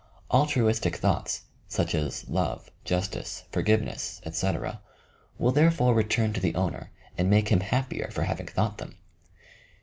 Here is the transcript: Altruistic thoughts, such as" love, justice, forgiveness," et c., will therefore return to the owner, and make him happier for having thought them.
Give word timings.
Altruistic 0.31 0.95
thoughts, 0.95 1.43
such 1.67 1.93
as" 1.93 2.27
love, 2.27 2.71
justice, 2.83 3.43
forgiveness," 3.51 4.19
et 4.23 4.33
c., 4.33 4.51
will 5.37 5.51
therefore 5.51 5.93
return 5.93 6.33
to 6.33 6.41
the 6.41 6.55
owner, 6.55 6.89
and 7.19 7.29
make 7.29 7.49
him 7.49 7.59
happier 7.59 8.09
for 8.11 8.23
having 8.23 8.47
thought 8.47 8.79
them. 8.79 8.95